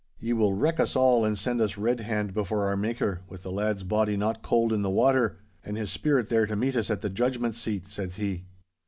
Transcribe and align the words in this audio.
'"Ye 0.19 0.33
will 0.33 0.55
wreck 0.55 0.79
us 0.79 0.95
all 0.95 1.23
and 1.23 1.37
send 1.37 1.61
us 1.61 1.77
red 1.77 1.99
hand 1.99 2.33
before 2.33 2.65
our 2.65 2.75
Maker, 2.75 3.21
with 3.29 3.43
the 3.43 3.51
lad's 3.51 3.83
body 3.83 4.17
not 4.17 4.41
cold 4.41 4.73
in 4.73 4.81
the 4.81 4.89
water, 4.89 5.37
and 5.63 5.77
his 5.77 5.91
spirit 5.91 6.27
there 6.27 6.47
to 6.47 6.55
meet 6.55 6.75
us 6.75 6.89
at 6.89 7.01
the 7.01 7.09
Judgment 7.11 7.53
seat!" 7.55 7.85
said 7.85 8.13
he. 8.13 8.45